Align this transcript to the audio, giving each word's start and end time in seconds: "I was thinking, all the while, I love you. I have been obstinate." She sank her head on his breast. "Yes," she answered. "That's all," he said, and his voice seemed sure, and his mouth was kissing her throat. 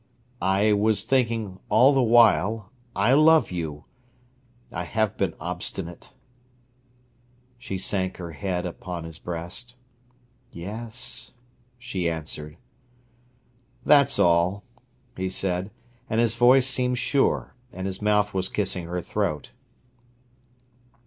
"I 0.41 0.73
was 0.73 1.03
thinking, 1.03 1.59
all 1.69 1.93
the 1.93 2.01
while, 2.01 2.71
I 2.95 3.13
love 3.13 3.51
you. 3.51 3.85
I 4.71 4.83
have 4.83 5.15
been 5.15 5.35
obstinate." 5.39 6.13
She 7.59 7.77
sank 7.77 8.17
her 8.17 8.31
head 8.31 8.65
on 8.81 9.03
his 9.03 9.19
breast. 9.19 9.75
"Yes," 10.51 11.33
she 11.77 12.09
answered. 12.09 12.57
"That's 13.85 14.17
all," 14.17 14.63
he 15.15 15.29
said, 15.29 15.69
and 16.09 16.19
his 16.19 16.33
voice 16.33 16.65
seemed 16.65 16.97
sure, 16.97 17.53
and 17.71 17.85
his 17.85 18.01
mouth 18.01 18.33
was 18.33 18.49
kissing 18.49 18.87
her 18.87 19.01
throat. 19.01 19.51